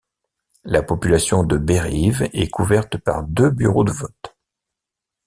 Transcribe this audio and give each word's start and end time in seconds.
La 0.63 0.81
population 0.81 1.43
de 1.43 1.57
Bérive 1.57 2.27
est 2.33 2.49
couverte 2.49 2.97
par 2.97 3.21
deux 3.21 3.51
bureaux 3.51 3.83
de 3.83 3.91
vote. 3.91 4.35